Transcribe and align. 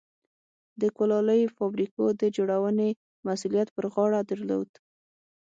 د 0.81 0.83
کولالۍ 0.97 1.41
فابریکو 1.57 2.03
د 2.21 2.23
جوړونې 2.35 2.89
مسوولیت 3.25 3.69
پر 3.75 3.85
غاړه 3.93 4.19
درلود. 4.29 4.69